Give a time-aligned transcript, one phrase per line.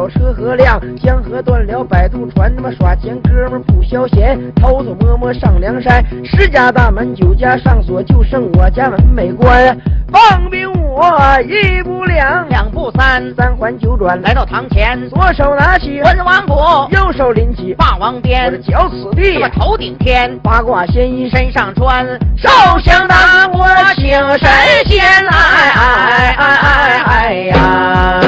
[0.00, 2.54] 了车和辆，江河断了摆渡船。
[2.56, 6.02] 他妈耍钱哥们儿不消闲，偷偷摸摸上梁山。
[6.24, 9.76] 十家大门九家上锁，就剩我家门没关。
[10.10, 16.54] 放兵我一步两，两步三，三环九转，来到堂前，左手拿起，文王鼓，
[16.90, 22.06] 右手拎起，霸王我鞭的，脚此地我，头顶天，八卦仙衣身上穿，
[22.38, 22.48] 手
[22.82, 24.08] 想当我请
[24.38, 24.48] 神
[24.86, 28.20] 仙来，哎哎哎哎呀！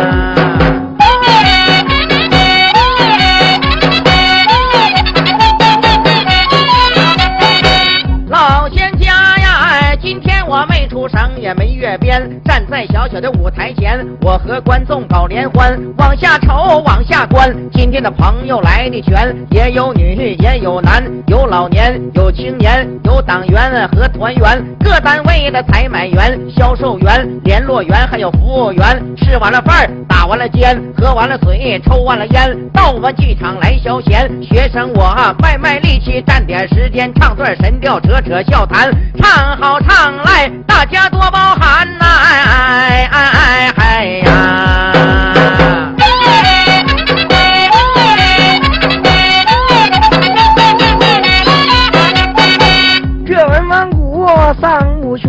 [10.82, 17.54] 没出声，也没阅边，站在小小的舞台前，我和观众搞联欢，往下瞅，往下观。
[17.72, 28.82] 今天的朋友来的全，也有女，也有男，有老年，有青年，有党员和团员，各单位的采买员、销售员、联络员，还有服务员。
[29.18, 34.28] 吃完了饭，打完了尖，喝完了水，抽完了烟，到我们剧场来消闲。
[34.42, 42.06] 学生我啊，卖卖力气，占点时间，唱段神调，扯扯笑谈，唱好唱来，大家多包涵呐！
[42.06, 44.71] 哎哎哎哎呀！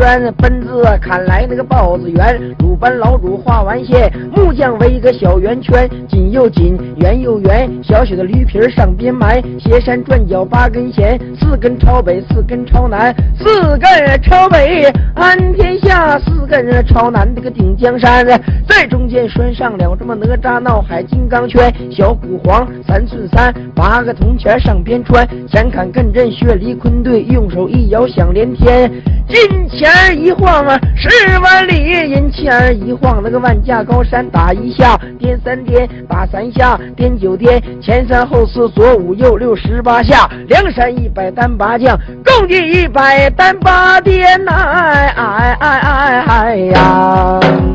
[0.04, 18.24] 三，奔子砍来那个豹子圆，鲁班老主画完线，木匠围一个小圆圈，紧又紧，圆又圆，小小的驴皮上边埋，斜山转角八根弦，四根朝北，四根朝南，四根朝北安天下，四根朝南这个顶江山，
[18.68, 28.92] 在中间拴上了这么哪吒闹海金刚圈，小鼓黄三寸三，八个铜钱上边穿，前砍艮阵血离坤兑，用手一摇响连天，
[29.28, 31.10] 金钱一晃啊十
[31.40, 31.74] 万里
[32.12, 44.24] 银钱一晃，那个万架高山打一下，颠三颠打三下，颠九颠前三后四左五右六十八下，梁山一百单八将，共计一百单八颠！
[44.46, 47.73] 哎哎哎哎哎太阳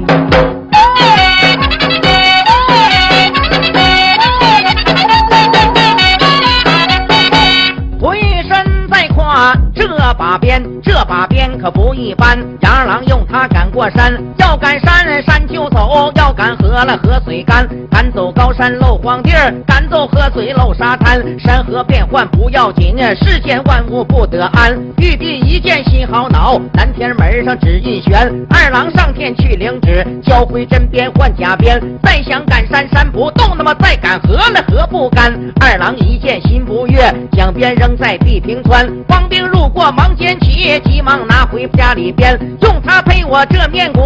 [10.14, 12.38] 把鞭，这把鞭可不一般。
[12.60, 17.68] 杨二郎用它赶过山，要赶山山就走，要赶河了河水干。
[17.90, 21.20] 赶走高山漏荒地儿，赶走河水漏沙滩。
[21.38, 24.72] 山河变幻不要紧，世间万物不得安。
[24.98, 28.14] 玉帝一见心好恼，南天门上旨一悬，
[28.50, 31.80] 二郎上天去领旨，交回真鞭换假鞭。
[32.02, 35.32] 再想赶山山不动，那么再赶河了河不干。
[35.60, 38.88] 二郎一见心不悦，将鞭扔在地平川。
[39.08, 44.00] 王兵路过忙捡起，急忙拿回家里边，用它配我这面鼓，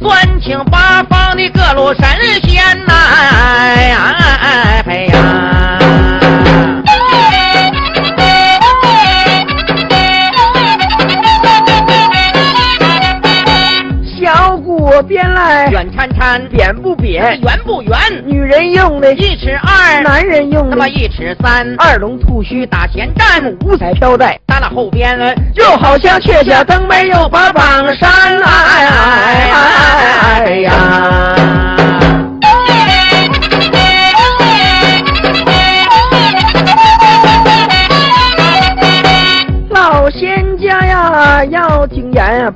[0.00, 2.04] 钻请八方的各路神
[2.42, 2.92] 仙呐！
[2.92, 5.87] 哎哎哎呀！
[14.98, 15.68] 小鼓编来。
[15.70, 17.40] 远掺掺，扁不扁？
[17.40, 17.96] 圆不圆？
[18.26, 25.16] 女人用的，一尺二，男人用的，那么一尺三，二龙吐须打前站，五彩飘带，搭了后边，
[25.54, 27.62] 就好像雀下登梅又把榜
[27.94, 28.10] 山
[28.42, 28.86] 哎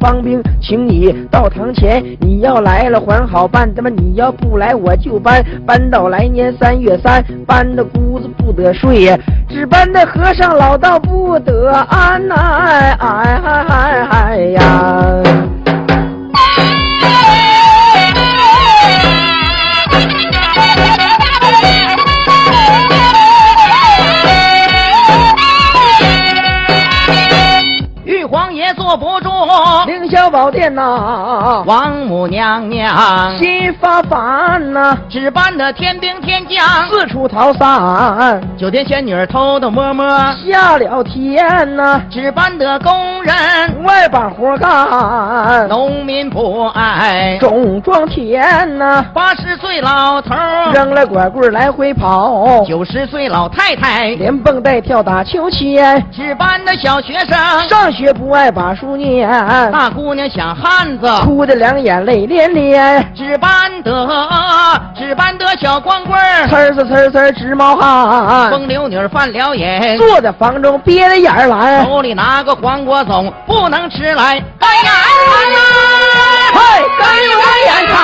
[0.03, 9.17] 帮兵请你到堂前，你要来了还好办，那么你要不来我就搬，搬到来年三月三，搬的姑子不得睡呀，
[9.49, 12.35] 只搬的和尚老道不得安呐！
[12.35, 15.23] 哎哎哎哎哎呀！
[28.05, 29.29] 玉皇爷坐不住，
[30.13, 33.35] 凌霄宝殿呐，王母娘娘。
[33.39, 40.07] 心发烦呐，只搬的天兵天将，四处逃散，九天仙女偷偷摸摸，
[40.47, 42.93] 下了天呐，只搬的工
[43.23, 43.33] 人。
[43.85, 47.39] 外把活干，农民不爱。
[47.39, 50.35] 种庄田呐，八十岁老头，
[50.75, 59.27] 扔了拐棍来回跑，九十岁老太太，连蹦带跳打秋千，只班的小学生，上学不爱把书念，
[59.73, 63.51] 大姑娘想汉子，哭得两眼泪涟涟，只班
[63.83, 63.91] 的
[64.97, 75.59] 只班的小光棍儿，呲儿呲呲呲直冒汗，风流女犯了眼，坐在房中憋着眼儿来，手里拿个黄瓜粽，不能吃来，干眼馋呐，
[76.55, 76.61] 嘿，
[76.99, 77.07] 干
[77.67, 77.97] 眼馋，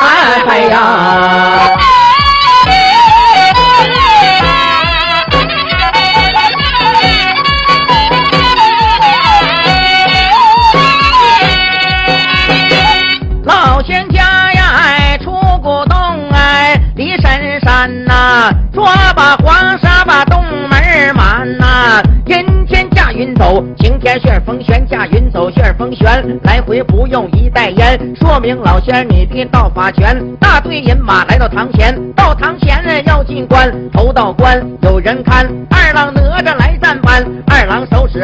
[0.00, 0.08] 哎
[0.46, 1.93] 哎呀！
[24.04, 30.14] 天旋风旋驾云走旋风旋，来回不用一袋烟，说明老仙儿你的道法全。
[30.38, 36.73] 大队人马来到堂前，到堂前要进关，头道关有人看，二郎哪吒来，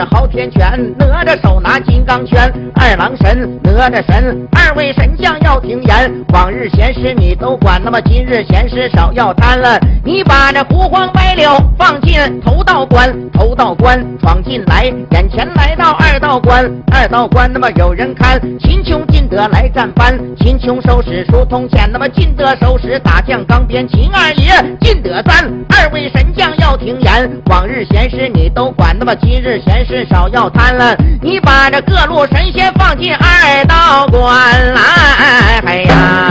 [0.06, 36.29] 昊天拳，哪吒手拿金刚拳，二郎神哪吒神，二位神将要听言，往日闲事你都管，那么今日闲事少要贪了，你把这胡黄白柳放进头道关，头道关闯进来，眼前来到二道关，二道关那么有人看，秦琼进得来战班，秦琼手使疏通剑，那么进得手使打将钢鞭，秦二爷进得三，二位神将要听言，往日闲事你都管，那么今日闲事至少要贪了，你把这各路神仙放进二道关来，哎呀！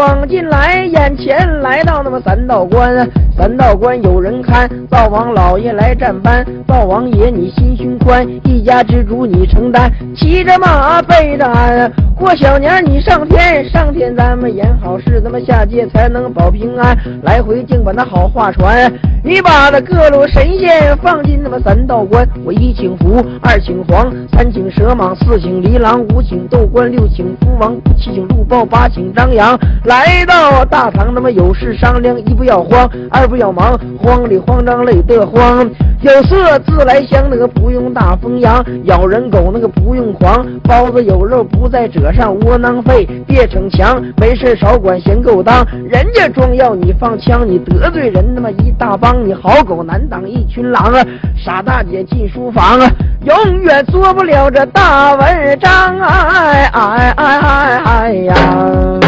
[0.00, 18.90] 闯进来，眼前来到那么三道关，三道关有人看，灶王老爷来站班，灶王爷你心胸宽，一家之主你承担，骑着马背着鞍，过小年你上天，上天咱们演好事，那么下界才能保平安，来回净把那好话传，
[19.22, 29.58] 你把那各路神仙放进那么三道关，我一请福，二请黄，三请蛇蟒，四请离狼，五请斗官，六请福王，七请鹿豹，八请张扬，
[29.90, 31.00] 来到大堂。
[31.00, 35.66] 场那么有事商量，一不要慌，二不要忙，慌里慌张累得慌。
[36.02, 40.46] 有色自来香，那个不用大风扬；咬人狗那个不用狂。
[40.64, 44.02] 包子有肉不在褶上，窝囊废别逞强。
[44.18, 49.26] 没事少管闲勾当，人家装药你放枪，你得罪人那么一大帮。
[49.26, 51.02] 你好狗难挡一群狼啊！
[51.42, 52.90] 傻大姐进书房啊，
[53.24, 56.08] 永远做不了这大文章啊！
[56.34, 58.99] 哎哎哎哎哎呀！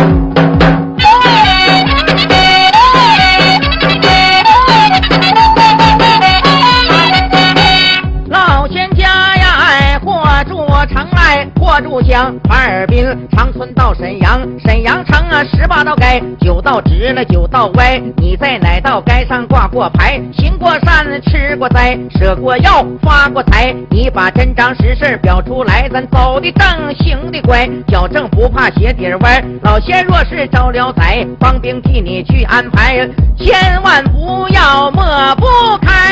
[11.72, 17.98] 过住江，哈尔滨长春到沈阳，沈阳城啊十八道街，九道直了九道歪。
[18.18, 20.20] 你在哪道街上挂过牌？
[20.36, 23.74] 行过善，吃过斋，舍过药，发过财。
[23.88, 29.42] 你把真章实事表出来，咱走的正，行的乖，矫正不怕鞋底歪。
[29.62, 35.46] 老仙若是招了财，帮兵替你去安排，千万不要抹不
[35.80, 36.11] 开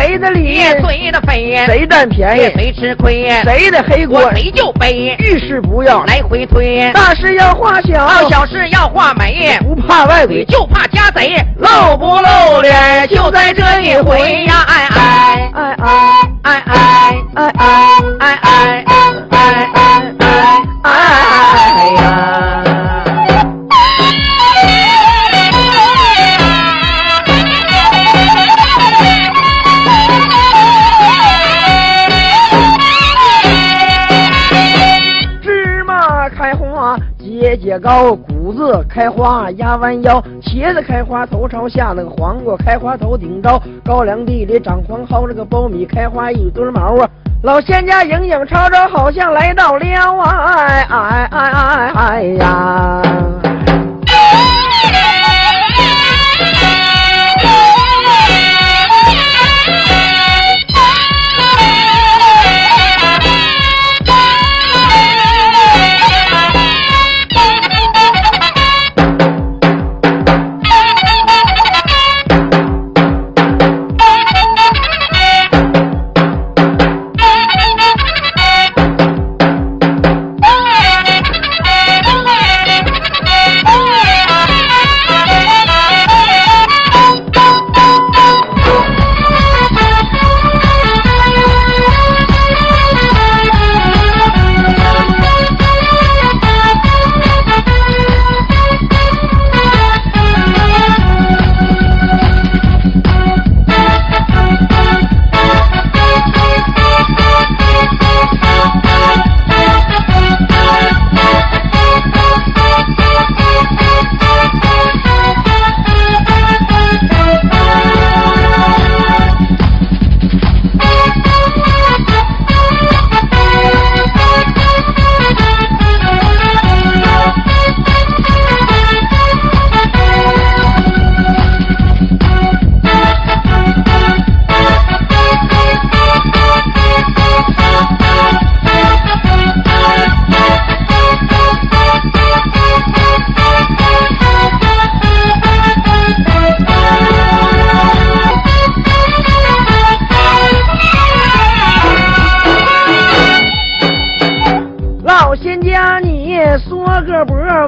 [0.00, 5.14] 谁的理，谁的非，谁占便宜，谁吃亏，谁的黑锅，谁就背。
[5.18, 6.02] 遇事不要。
[6.04, 11.36] 来回推，大事要化小，小事要化美，不怕外鬼，就怕家贼。
[11.58, 14.64] 露不露脸，就在这一回呀！
[14.66, 15.90] 哎哎哎哎
[16.44, 17.64] 哎哎哎哎
[18.19, 18.19] 哎
[37.70, 47.08] 节节高，谷子开花压弯腰，茄子开花头朝下，那个黄瓜开花头顶高，高粱地里长黄蒿，这个苞米开花一堆毛啊！
[47.44, 50.56] 老仙家影影绰绰，好像来到了啊！
[50.56, 53.02] 哎哎哎哎哎呀！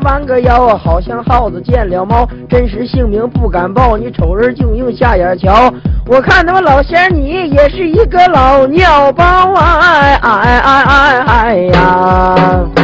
[0.04, 5.72] 弯个腰好像耗子见了猫，真实姓名不敢报，你瞅人就用下眼瞧。
[6.06, 9.78] 我看他妈老仙你也是一个老尿包啊！
[9.82, 12.81] 哎哎哎哎哎呀！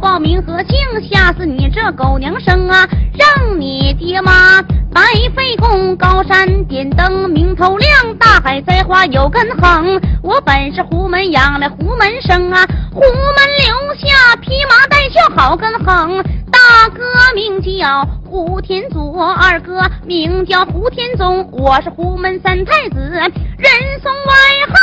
[0.00, 0.78] 报名和姓，
[1.10, 2.88] 吓死你这狗娘生啊！
[3.16, 5.02] 让你爹妈白
[5.36, 10.00] 费功，高山点灯明头亮，大海栽花有根横。
[10.30, 13.10] 我本是胡门养来胡门生啊，胡门
[13.64, 16.22] 留下匹马带孝好根横。
[16.52, 17.02] 大哥
[17.34, 23.28] 名叫胡天祖，二哥名叫胡天宗，我是胡门三太子，人
[24.00, 24.32] 送外
[24.68, 24.74] 号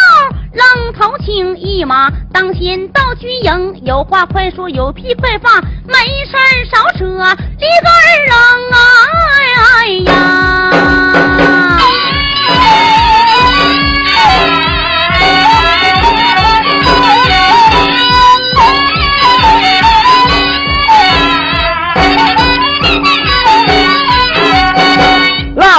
[0.51, 8.75] 愣头青，一马当先到军营，有话快说，有屁快放，没事儿少扯，里个儿啊，
[9.79, 10.13] 哎呀！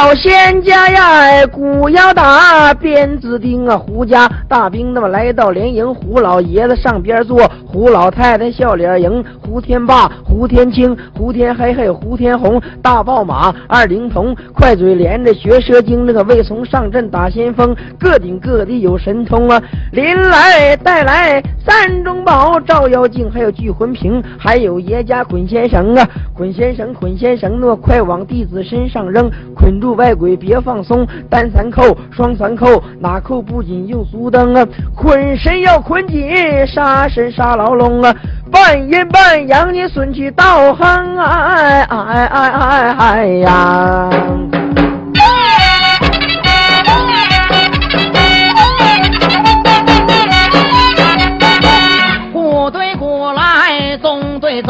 [0.09, 3.77] 老仙家呀，鼓要打，鞭子钉啊！
[3.77, 9.23] 胡家大兵那么来到连营，胡老爷子上边坐，胡老太太笑脸迎。
[9.43, 19.63] 胡天霸、胡天青、胡天黑还有胡天红，大豹马、二灵童，快嘴连着学蛇精，那个未从上阵打先锋，各顶各的有神通啊！
[19.93, 26.09] 临来带来三中宝，照妖镜，还有聚魂瓶，还有爷家捆仙绳啊！
[26.35, 34.65] 捆仙绳，捆仙绳，那快往弟子身上扔，捆住外鬼别放松，单三扣，双三扣，哪扣不紧又足蹬啊！
[34.95, 36.31] 捆神要捆紧，
[36.69, 38.15] 杀神杀牢笼啊！
[38.51, 44.09] 半阴半阳，你顺其道行，哎哎哎哎哎呀！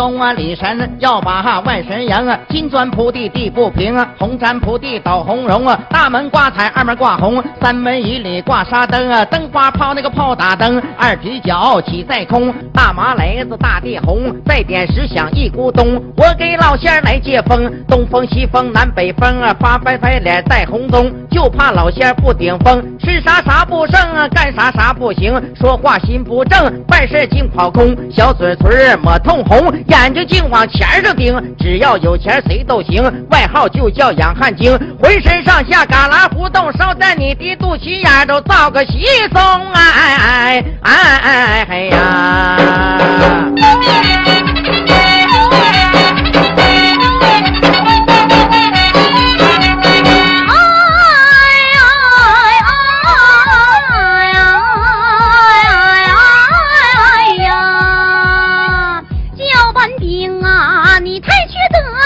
[0.08, 0.32] 东，啊！
[0.32, 2.38] 李神要把哈万神迎啊！
[2.48, 4.08] 金砖铺地地不平啊！
[4.18, 5.78] 红毡铺地倒红绒啊！
[5.90, 9.22] 大门挂彩，二门挂红，三门以里挂沙灯啊！
[9.26, 16.02] 灯花炮那个炮打灯，二皮脚起在空，大麻雷子大地红，再点石响一咕咚。
[16.16, 19.54] 我给老仙儿来接风，东风西风南北风啊！
[19.60, 39.42] 发白白脸带红棕，就怕老仙儿不顶风，吃啥啥不剩啊，干啥啥不行，说话心不正，办事净跑空，小嘴唇抹通红，眼睛净往钱上盯，只要有钱谁都行，外号就叫养汉精，浑身上下旮旯胡同烧在你的肚脐眼都造个稀松，
[39.74, 42.56] 哎哎哎哎哎呀！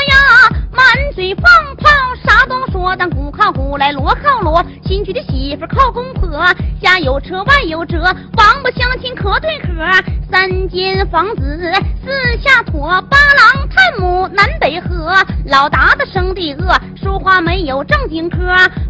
[0.09, 0.49] 呀！
[0.73, 0.85] 满
[1.15, 1.45] 嘴放
[1.77, 1.89] 炮，
[2.25, 6.31] 啥都说，但鼓靠鼓来，锣靠锣，新娶的媳妇靠公婆，
[6.81, 9.69] 家有车外有辙，王八相亲可对可，
[10.33, 11.71] 三间房子
[12.03, 12.11] 四
[12.43, 15.15] 下妥，八郎探母南北合，
[15.45, 18.39] 老达的生的恶，说话没有正经嗑，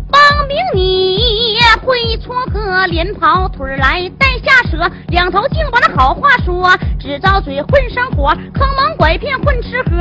[0.08, 9.96] 帮兵你会撮合，连跑腿来带下舌，两头净把那好话说，只招嘴混生活，坑蒙拐骗混吃喝，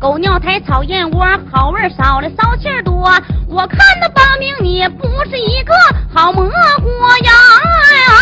[0.00, 3.10] 狗尿苔草燕窝，好味少了骚气多。
[3.48, 5.74] 我看那帮兵你不是一个
[6.14, 6.88] 好蘑菇
[7.24, 7.32] 呀！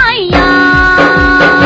[0.07, 1.62] 哎呀！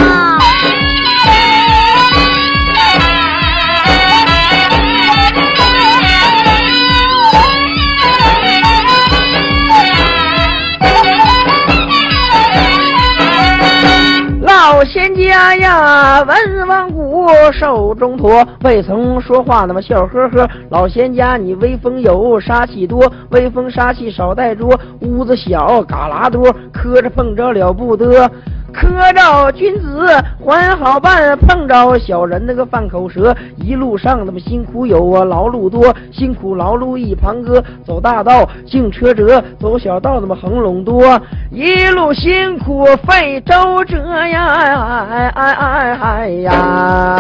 [15.61, 20.49] 呀，文王谷手中托，未曾说话那么笑呵呵。
[20.71, 24.67] 老仙家你威风有，杀气多，威风杀气少带着。
[25.01, 28.31] 屋子小，旮旯多，磕着碰着了不得。
[28.73, 30.07] 磕着君子
[30.45, 33.35] 还好办，碰着小人那个犯口舌。
[33.57, 37.63] 一路上那么辛苦有啊，劳碌多，辛苦劳碌一旁哥。
[37.85, 41.21] 走大道净车辙，走小道那么横垄多。
[41.51, 47.17] 一路辛苦费周折呀，哎哎哎哎哎呀！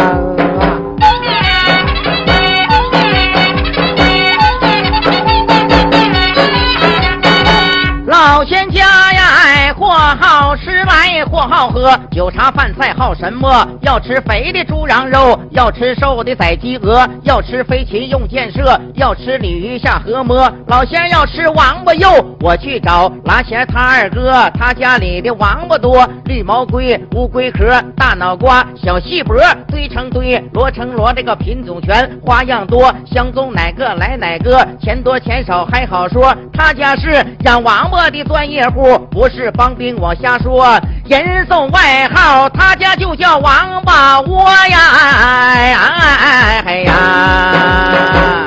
[8.06, 8.80] 老仙家
[9.12, 13.46] 呀，哎或好吃来，或好喝，酒茶饭菜好什么？
[13.82, 20.50] 要吃肥的猪羊肉，要吃瘦的宰鸡鹅，要吃飞禽用箭射，要吃鲤鱼下河摸。
[20.66, 22.08] 老仙要吃王八肉，
[22.40, 29.36] 我去找拉仙他二哥，他家里的王八多，绿毛龟、乌龟壳、大脑瓜、小细脖，
[29.68, 36.34] 堆成堆，罗成罗，这个品种全，花样多，相中哪个来哪个，钱多钱少还好说。
[36.54, 40.78] 他家是养王八的专业户，不是帮兵我瞎说。
[41.08, 44.78] 人送外号，他家就叫王八窝呀！
[44.98, 45.86] 哎哎
[46.20, 46.92] 哎哎呀！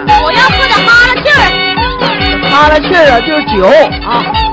[0.06, 1.42] 我要喝点哈拉气儿。
[2.52, 3.66] 哈拉气儿啊，就是酒
[4.06, 4.49] 啊。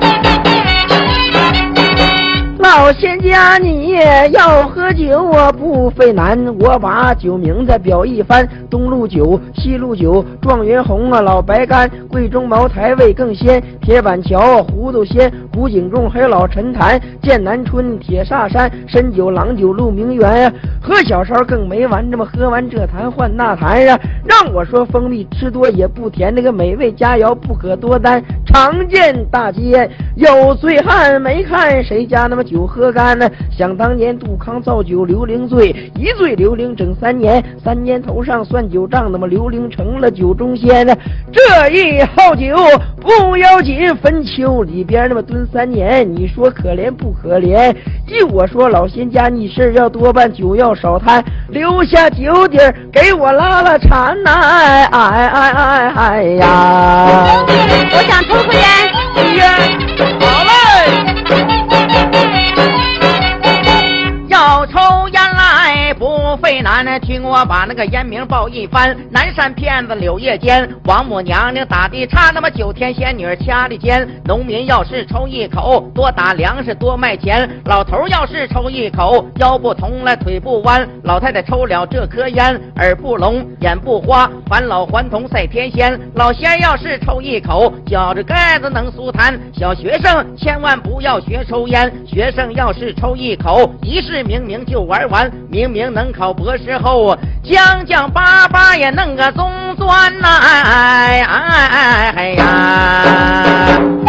[2.79, 3.93] 老仙家，你
[4.33, 6.39] 要喝酒我，不费难。
[6.61, 13.63] 我把酒名字表一番：东路酒、西路酒、状元红啊，老白干、贵州茅台味更鲜。
[13.81, 20.53] 铁板桥、糊涂仙、古井贡还有老陈坛、剑南春、铁砂山、深酒、郎酒、鹿鸣园呀。
[20.83, 23.99] 喝小烧更没完，这么喝完这坛换那坛呀。
[24.23, 28.23] 让我说蜂蜜吃多也不甜，那个美味佳肴不可多担。
[28.47, 33.29] 常见大街有醉汉，没看谁家那么酒喝干呢？
[33.57, 40.95] 想当年杜康造酒刘伶醉，一醉刘伶整三年，三年头上算酒账，那么刘伶成了酒中仙呢。
[41.33, 42.57] 这一好酒
[43.01, 47.75] 不要紧，坟丘里边那么蹲三年，你说可怜不可怜？
[48.07, 54.31] 依我说，老仙家你事要多办，酒要少贪，留下酒底儿给我拉拉馋呐！
[54.31, 57.45] 哎哎哎哎哎呀！
[57.93, 58.63] 我想抽根烟。
[59.35, 59.49] 烟，
[60.21, 60.51] 好嘞。
[64.29, 66.05] 要抽烟来不
[66.37, 68.97] 费难，听我把那个烟名报一番。
[69.11, 74.07] 南山骗子柳叶尖，王母娘娘打的差，那么九天仙女掐的尖。
[74.25, 77.49] 农民要是抽一口，多打粮食多卖钱。
[77.65, 80.87] 老头要是抽一口，腰不疼了腿不弯。
[81.05, 85.99] 老太太抽了这颗烟，耳不聋眼不花，返老还童赛天仙。
[86.15, 89.39] 老仙要是抽一口，脚着盖子能舒坦。
[89.53, 100.29] 小学生千万不要学抽烟，学生要是抽一口，一世明明就玩完，明明能考博士后，将将巴巴也弄个中专呐！
[100.43, 102.45] 哎哎哎哎呀！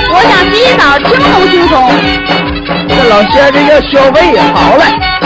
[0.10, 1.76] 我想洗澡，轻松轻松。
[2.88, 5.17] 这老仙儿这叫消费，好嘞。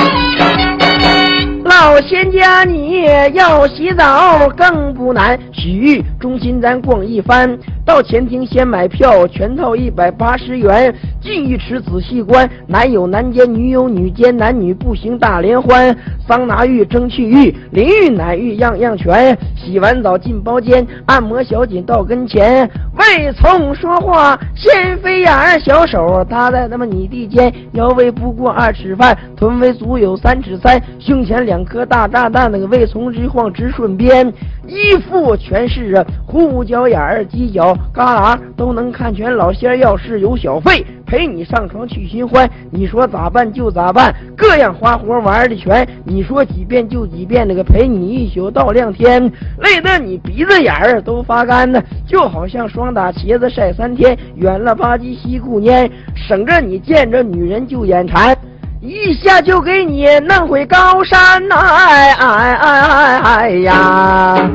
[1.71, 10.93] 老仙家，你要洗澡更不难，洗浴中心咱逛一番，到前厅先买票，全套一百八十元。
[11.21, 15.95] 进浴池仔细观，男有男间，女有女间，男女步行大联欢。
[16.27, 19.37] 桑拿浴、蒸汽浴、淋浴、奶浴样样全。
[19.55, 34.27] 洗完澡进包间，按摩小姐到跟前，未从说话先飞眼儿，小手搭在那么你的肩，腰围不过二尺半，臀围足有三尺三，胸前两两颗大炸弹，那个未从直晃直顺边，
[34.65, 39.31] 衣服全是啊护脚眼儿、犄角旮旯都能看全。
[39.35, 58.35] 老仙儿要是有小费，陪你上床去寻欢，你说咋办就咋办，各样花活玩的全，你说几遍就几遍，那个陪你一宿到亮天，累得你鼻子眼儿都发干呢，就好像霜打茄子晒三天，远了吧唧西顾年，省着你见着女人就眼馋。
[58.83, 61.55] 一下就给你弄回高山呐！
[61.55, 64.49] 哎哎哎哎哎呀！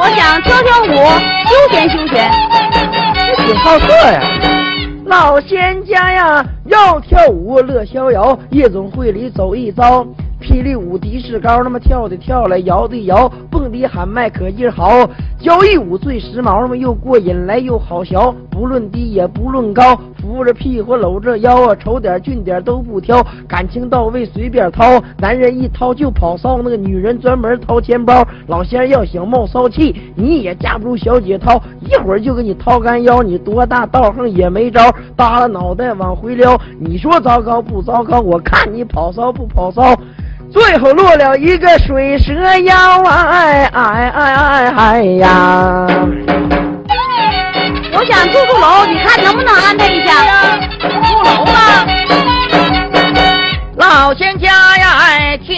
[0.00, 0.88] 我想跳跳舞，
[1.46, 2.28] 休闲休闲。
[3.36, 4.20] 这挺好色呀！
[5.06, 10.04] 老仙家呀，要跳舞乐逍遥，夜总会里走一遭。
[10.40, 15.08] 霹雳舞迪士高，那么跳的跳来，摇的摇，蹦迪喊麦可劲儿好。
[15.40, 18.18] 交谊舞最时髦，那么又过瘾来又好学，
[18.52, 28.22] 不论低也不论高，扶着屁股搂着腰啊，丑点俊点都不挑，感情到位随便掏，男人一掏就跑骚，那个女人专门掏钱包。
[28.46, 34.80] 老仙儿要想冒骚气，你也架不住小姐掏，一会儿就给你掏干腰，你多大道行也没招，
[35.16, 38.20] 耷拉脑袋往回撩，你说糟糕不糟糕？
[38.20, 39.82] 我看你跑骚不跑骚？
[40.50, 43.22] 最后落了一个水蛇腰啊！
[43.30, 45.86] 哎哎哎哎哎呀！
[48.02, 50.58] 我想住住楼，你看能不能安排一下？
[50.80, 50.88] 住
[51.22, 51.86] 楼吗？
[53.76, 54.91] 老仙家呀，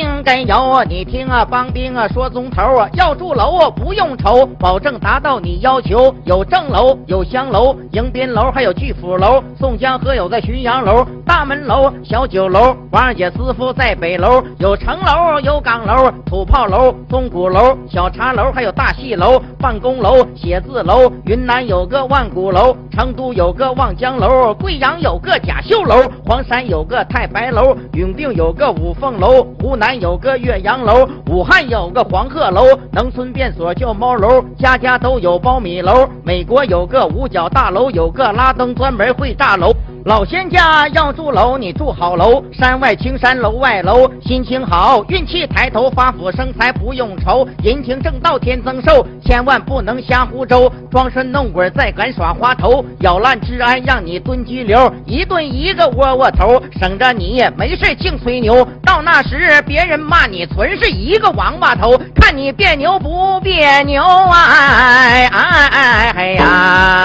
[0.04, 6.14] 应该有啊，你听啊，帮兵啊，说宗头啊，要住楼啊，不用愁，保证达到你要求。
[6.24, 9.42] 有正楼，有香楼，迎宾楼，还有巨府楼。
[9.58, 12.76] 宋江河有在浔阳楼，大门楼，小酒楼。
[12.90, 21.10] 王二姐师傅在北楼，有城楼，有岗楼，土炮楼，钟鼓楼，小茶楼，还有大戏楼，办公楼，写字楼。
[21.24, 36.08] 云南有个万古楼，成都有个望江楼，贵阳有个甲秀楼，黄山有个太白楼，永定有个五凤楼，湖南有个岳阳楼，武汉有个黄鹤楼，农村便所叫猫楼，家家都有苞米楼。
[36.22, 39.72] 美国有个五角大楼，有个拉登专门会炸楼。
[40.04, 64.34] 老仙家要住楼，你住好楼，山外青山楼外楼，心情好，运气抬头，发福生财不用愁，人情正道天增寿，千万不能瞎胡诌，装神弄鬼再敢耍滑头，咬烂治安让你蹲拘留，一顿一个窝窝头，省着你没事净吹牛，到那时别人骂你纯是一个王八头，看你别扭不别扭啊！
[64.36, 67.03] 哎哎哎哎呀！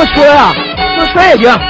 [0.00, 0.54] 坐车啊，
[0.96, 1.60] 坐车也行。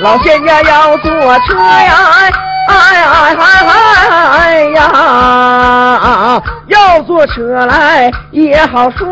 [0.00, 2.30] 老仙家要坐车呀，哎
[2.68, 3.34] 哎哎
[3.66, 6.40] 哎呀，
[6.78, 9.08] 要坐车来也好说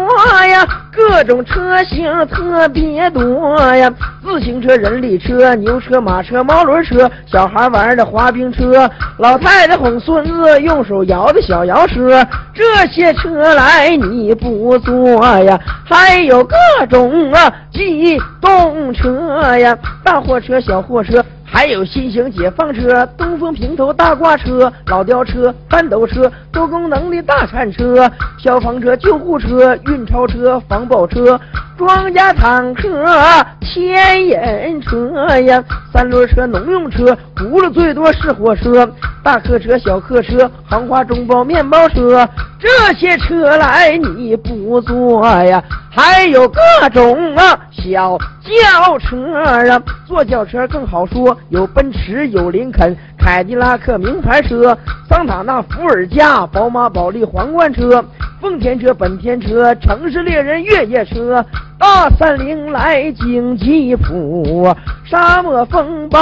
[0.47, 12.25] 呀，各种车型特别多呀，自行车、人力车、牛车、马车、毛轮车，小孩玩的滑冰车，老太太哄孙子用手摇的小摇车，
[12.55, 15.59] 这些车来你不坐呀？
[15.85, 16.57] 还有各
[16.89, 21.23] 种啊机动车呀，大货车、小货车。
[21.57, 31.41] 还有新型解放车、东风平头大挂车、老吊车、翻斗车、多功能的大铲车、消防车、救护车、运钞车、防爆车、
[31.77, 33.05] 装甲坦克、
[33.61, 35.63] 牵引车呀，
[35.93, 38.91] 三轮车、农用车，轱辘最多是火车、
[39.23, 42.27] 大客车、小客车、航花中包、面包车，
[42.59, 45.63] 这些车来你不坐呀？
[45.91, 46.61] 还有各
[46.93, 54.77] 种啊小轿车啊，坐轿车更好说，有奔驰，有林肯、凯迪拉克名牌车，
[55.09, 58.03] 桑塔纳、伏尔加、宝马、保利皇冠车，
[58.47, 61.45] 丰田车、本田车，城市猎人越野车，
[61.77, 64.73] 大三菱来京吉普，
[65.05, 66.21] 沙漠风暴。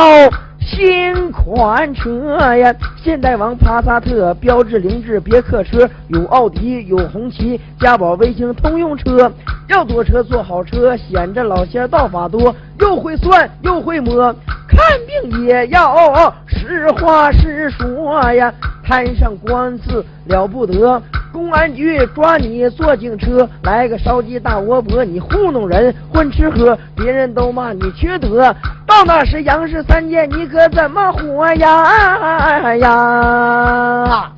[0.67, 9.31] 新款车呀，现代王、帕萨特、标致、凌志、别克车，有奥迪，有红旗、嘉宝、卫星通用车。
[9.69, 14.35] 要坐车坐好车，显着老仙道法多，又会算又会摸，
[14.67, 18.53] 看病也要实话实说呀。
[18.87, 28.55] 摊上官司了不得，公安局抓你坐警车，来个烧鸡大窝脖，你糊弄人混吃喝，别人都骂你缺德。
[28.87, 34.31] 到那时杨氏三姐，你可怎么活呀呀？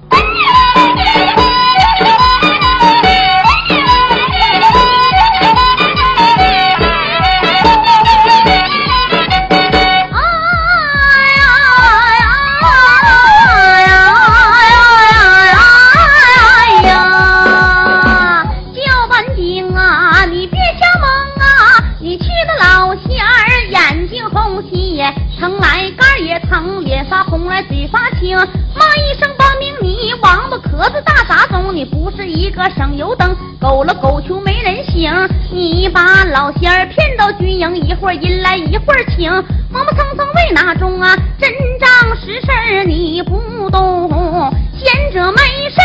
[31.77, 35.12] 你不是一个省油灯，狗了狗球没人醒，
[35.53, 39.31] 你把老仙儿骗到军营，一会儿阴来一会儿请，
[39.71, 41.15] 磨磨蹭蹭为哪种啊？
[41.39, 45.79] 真仗实事儿你不懂，闲着没事。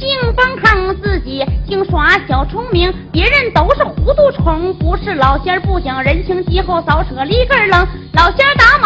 [0.00, 8.77] 净崩坑自己，净耍小聪明，别人都是糊涂虫，不是老仙儿不讲人情，今后扫舍立根儿楞，老仙儿打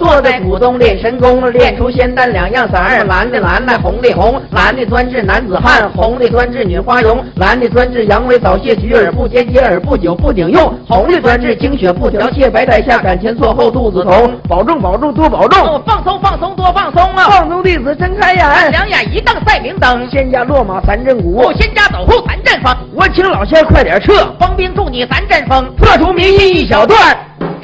[0.00, 17.00] 坐在古洞练神功，练出仙丹两样色儿，蓝的蓝的，红的红，蓝的专治男子汉，红的专治女花容，蓝的专治阳痿早泄，举耳不接，接耳不久不顶用，红的专治精血不调泄，白带下感前错后肚子疼，保重保重多保重，哦，放松放松多放松。
[17.14, 17.28] 啊！
[17.28, 21.42] 放松弟子睁开眼，两眼一瞪赛明灯，仙家落马三阵鼓。
[21.42, 26.98] 哦，，仙家走后三阵风，我请老仙快点撤，方兵助你三阵风，破除迷信一小段。